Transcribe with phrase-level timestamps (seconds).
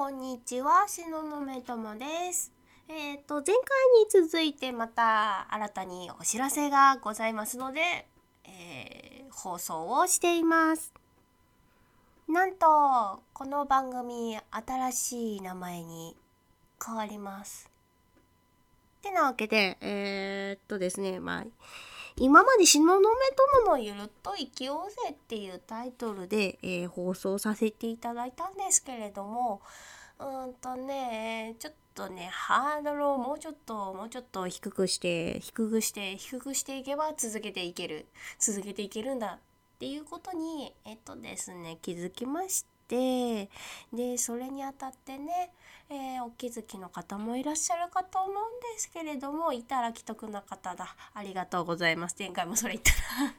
[0.00, 2.54] こんにちは、しののめともです。
[2.88, 3.54] えっ、と、前回
[4.02, 8.06] に続いてまた新たにお知らせがございますので、
[8.44, 10.94] えー放送をしています。
[12.28, 16.16] なんと、この番組、新しい名前に
[16.82, 17.70] 変わります。
[19.00, 21.44] ってなわけで、えーっとですね、まあ、
[22.22, 29.62] 今まで東雲友のゆるっと生きようぜっていうタイトルで、えー放送させていただいたんですけれども、
[30.18, 38.06] うんとね、ちょっとね、ハードルをもうちょっと、もうちょっと低くして、低くして、低くしていけば続けていける。
[38.38, 43.48] 続けていけるんだっていうことに、えっとですね、気づきまして、
[43.94, 45.54] で、それにあたってね、
[45.90, 48.34] えーお気づきの方もいらっしゃるかと思うん
[48.74, 50.94] ですけれどもいたら既得な方だ。
[51.12, 52.14] ありがとうございます。
[52.18, 53.34] 前回もそれ言ったな。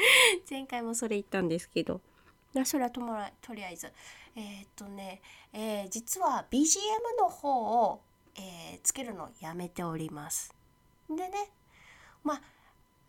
[0.48, 2.00] 前回もそれ言ったんですけど。
[2.64, 3.92] それはともらとりあえず。
[4.34, 5.20] えーっとね、
[5.52, 6.78] えー実は BGM
[7.18, 8.00] の方を、
[8.36, 10.54] えーつけるのやめております。
[11.08, 11.50] でね
[12.24, 12.40] ま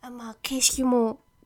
[0.02, 1.18] あまあ形式も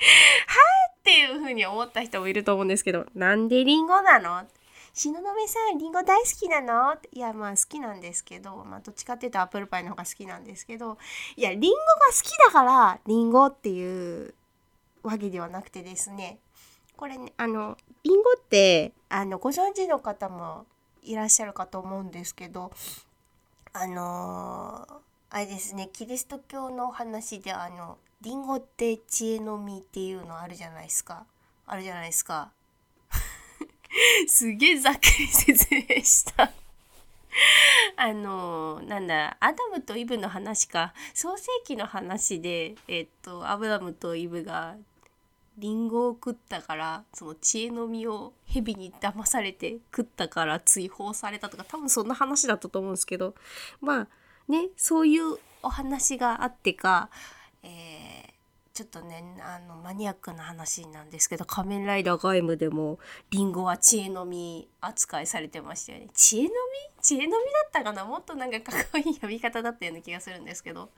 [0.00, 4.46] はっていうふうに思った人もいると思うんですけど、なんでリンゴなの？
[4.92, 6.96] 東雲さん、リンゴ大好きなの？
[7.12, 10.98] いや、まあ好きなんですけど、まあどっちかっていうとアップルパイの方が好きなんですけど、
[11.36, 14.34] いや、リンゴが好きだから、リンゴっていう
[15.02, 16.38] わけではなくてですね、
[16.96, 20.66] これね、あの、リンゴって、あの、ご存知の方も
[21.02, 22.72] いらっしゃるかと思うんですけど、
[23.72, 24.94] あのー
[25.32, 31.24] あれですね、キリスト教の話で、あの、リンゴって知恵の実っていうのあるじゃないですか。
[31.66, 32.52] あるじゃないですか。
[34.28, 36.52] すげえざっくり説明した。
[37.96, 44.76] あのなんだアダムとイブの話か創世記の話でえっとアブラムとイブが
[45.56, 53.34] リンゴを食ったからその知恵の実を蛇に騙されて食ったから追放されたとか多分そんな話だったと思うんですけど
[53.80, 54.08] まあ
[54.48, 57.08] ねそういうお話があってか、
[57.62, 58.09] えー
[58.80, 62.98] ちょっとねあのマニアックな話なんですけど「仮面ライダーガイム」でも
[63.28, 66.08] リンゴは知恵の実扱いされてましたよね。
[66.14, 66.48] 知恵の
[67.02, 67.18] 実？
[67.18, 68.06] 知恵の実だったかな？
[68.06, 70.88] もっとなんかかっこいい呼び方だったような気がするんですけど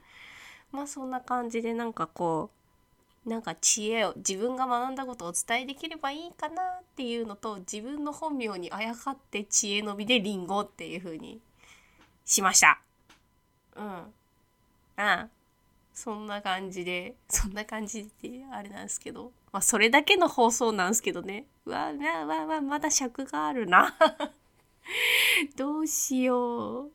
[0.70, 2.50] まあそんな感じでなんかこ
[3.26, 11.41] うなんか知恵を自分が学んだことをお伝えできればいいかなっていうのと自分の本名にあやかって知恵の実でリンゴっていう風に
[12.25, 12.81] しました。
[13.75, 13.84] うん。
[13.84, 14.12] あ
[14.94, 15.28] あ
[15.94, 21.47] そんな感じでそんな感じであれなんですけどまあそれだけの放送なんですけどね。
[21.66, 23.94] うわうわうわうわまだ尺があるな。
[25.56, 26.91] どうしよう。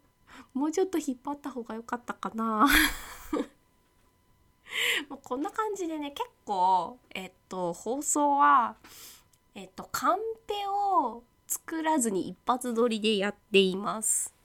[0.53, 2.68] もうちょっと引っ張った方が良かったかな。
[5.09, 8.75] もうこんな感じでね結構えっと放送は
[9.53, 14.37] えっとカンペを作らずに一発撮りでやっています。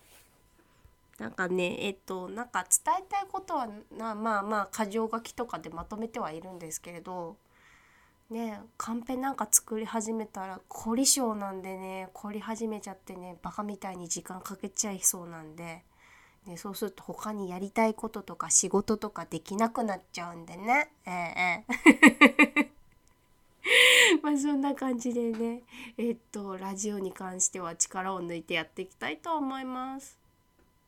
[1.18, 7.36] なんかねえっとなんか伝えたいことはなまあまあ箇条書きとかでまとめてはいるんですけれど
[8.30, 15.84] ねカンペなんか作り始めたら凝り性なんでね凝り始めちゃってねバカみたいに時間かけちゃいそうなんで、
[16.46, 21.76] ね、そうすると他にやりたいこととか仕事とかできなくなっちゃうんでねえええ
[22.62, 22.72] え
[24.22, 25.62] まあそんな感じでね
[25.98, 30.21] えっとラジオに関しては力を抜いてやっていきたいと思います。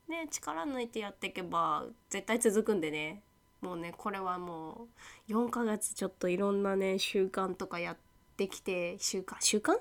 [0.08, 3.22] ね力抜いてやっていけば絶対続くんでね。
[3.60, 4.88] もうねこれはも
[5.28, 7.96] う4ヶ月ちょっといろんなね習慣とかやっ
[8.36, 9.78] てきて習慣習慣？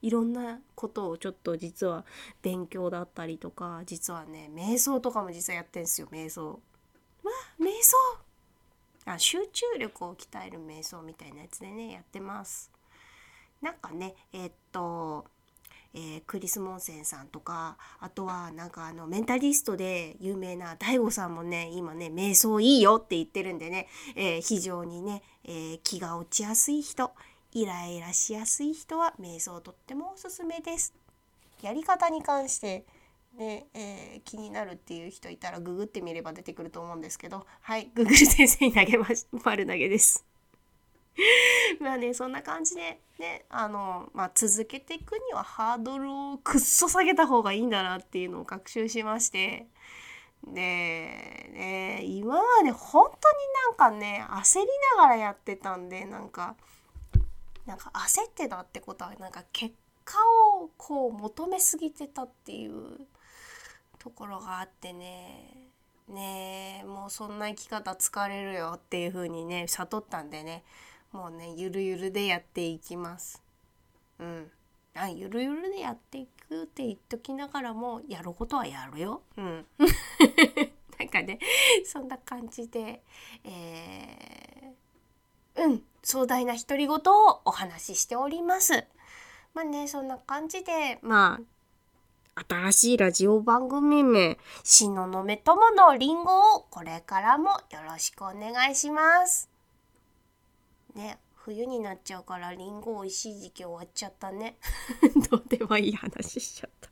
[0.00, 2.06] いろんなことをちょっと実は
[2.40, 6.50] 勉強だったりとか実はね瞑想とかも実はやってんすよ瞑想。
[6.50, 6.58] わ
[7.60, 7.96] 瞑想！
[9.04, 12.70] あ集中力を鍛える瞑想みたいなやつでねやってます。
[13.60, 15.26] なんかねえーっと
[15.94, 27.10] えークリス・モンセンさんとかあとはなんかあのメンタリストで有名な DAIGO さんもね今ね瞑想いいよって言ってるんでね、えー非常にね、えー気が落ちやすい人
[27.52, 30.92] イライラしやすい人は瞑想とってもおすすめです。
[31.62, 32.84] やり方に関して
[33.36, 40.27] ね、えー気になるっていう人いたらググってみれば出てくると思うんですけどはいググル先生に投げまし丸投げです。
[41.80, 49.66] まあねそんな感じでねあの、まあ、続けていくにはハードルをくっそ下げた方がいいんだなっていうのを学習しまして。
[50.46, 54.66] でね今まで本当になんかね焦り
[54.96, 56.54] ながらやってたんでなんか
[57.66, 59.74] なんか焦ってたってことはなんか結
[60.04, 60.16] 果
[60.62, 63.00] をこう求めすぎてたっていう
[63.98, 65.54] ところがあってね。
[66.08, 70.64] ねもうそんな生き方疲れるよっていう風にね悟ったんでね。
[71.12, 73.42] もうねゆるゆるでやっていきます。
[74.18, 74.50] うん。
[74.94, 79.22] あゆるゆるでやっていくって言っときながらもやることはやるよ。
[79.36, 79.66] うん。
[80.98, 81.38] なんかね
[81.84, 83.02] そんな感じで
[83.44, 85.82] えー、うん。
[86.02, 88.86] 壮大な独り言をお話ししております。
[89.54, 99.57] まあねそんな感じでまあ新しいラジオ番組名「しののめとものりんご」をこれからもよろしくお願いします。
[100.98, 104.58] ね冬になっちゃうからりんご美味しい時期終わっちゃったね。
[105.30, 106.90] どうでもいい話しちゃった。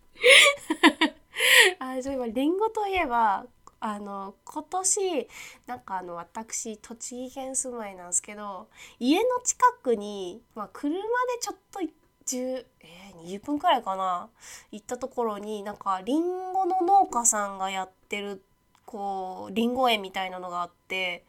[1.98, 3.46] あそういえばりんごといえば
[3.80, 5.28] あの今年
[5.66, 8.68] なんかあの私栃木県住まいなんですけど
[8.98, 11.02] 家の近くに、まあ、車で
[11.40, 11.80] ちょっと
[12.24, 14.30] 10、えー、20分くらいかな
[14.72, 18.42] 行ったところになんかりんごの農家さんがやってる
[18.86, 21.26] こうりんご園みたいなのがあって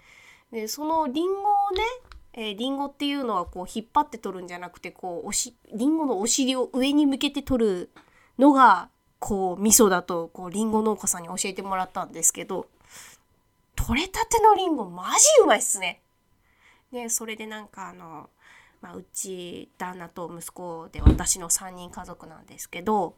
[0.51, 1.83] でそのりんごをね
[2.39, 7.89] えー、リンゴっていうのはこう引っ張って取るんじゃなくてこうおしリンゴのお尻を上に向けて取る
[8.37, 12.67] のがこう味噌だとこうリンゴ農家さんに教えてもらったんですけど
[13.75, 16.01] 取れたてのリンゴマジうまいっすね。
[16.91, 18.29] でそれでなんかあの、
[18.81, 23.15] まあ、うち旦那と息子で私の3人家族なんですけど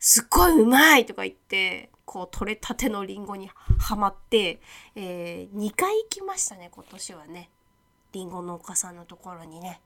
[0.00, 3.48] すっごいうまいとか言ってこう取れたてのリンゴに
[3.78, 4.60] はまって、
[4.96, 7.50] えー、2回行きましたね今年はね。
[8.14, 9.80] りんご農家さんのところにね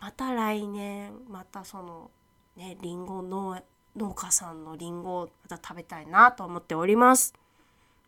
[0.00, 2.10] また来年またその
[2.56, 3.60] ねりんご農
[3.96, 7.34] 農家さんのりんごをまた食べたいなと思っております。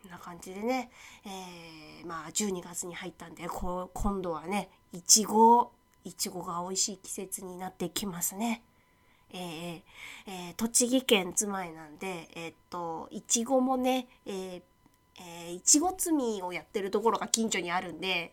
[0.03, 0.91] こんな感じでね、
[1.27, 5.73] えー、まあ12月に入ったんでこう今度はねいちご
[6.05, 8.63] いちごが美味しい季節になってきますね。
[9.31, 9.83] えー
[10.27, 14.63] えー、栃木県住まいなんでえー、っといちごもねえー
[15.17, 18.33] えー、いちご摘みをやってるところが近所にあるんで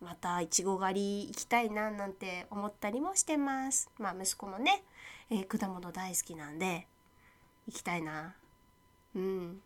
[0.00, 3.90] またいちご狩り行きたいななんて思ったりもしてます。
[3.98, 4.84] まあ息子もね、
[5.30, 6.86] えー、果物大好きなんで
[7.66, 8.34] 行きたいな。
[9.14, 9.60] うん。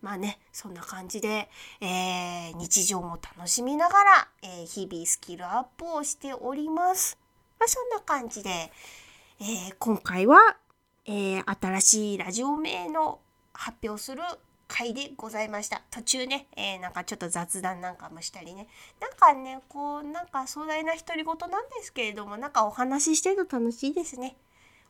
[0.00, 1.48] まあねそんな感じで、
[1.80, 7.18] えー、日常も楽しみながら、えー、日々スキルアップをしております。
[7.58, 10.56] まあそんな感じで、え今回は、
[11.04, 13.20] え新しいラジオ名の
[13.52, 14.22] 発表する
[14.70, 15.82] 回でございました。
[15.90, 18.68] 途中ね、えー、なんかちょっと雑談なんかもしたりね。
[19.00, 24.36] なんかねこうなんか壮大な独り言なんですけれどもなんかお話ししてると楽しいですね。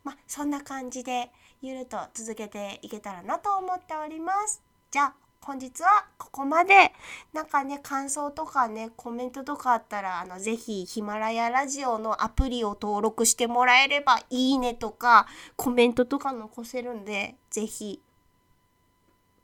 [0.03, 1.31] まあそんな感じで
[1.61, 4.61] ゆると続けていけたらなと思っております。
[4.91, 6.93] じゃあ本日はここまで。
[7.33, 15.25] なんかね感想とかねコメントとかあったらあのぜひヒマラヤラジオのアプリを登録してもらえればいいねとか
[15.55, 17.99] コメントとか残せるんでぜひ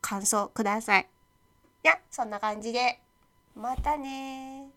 [0.01, 1.07] 感想ください。
[1.83, 2.99] いや、そんな感じで、
[3.55, 4.69] またね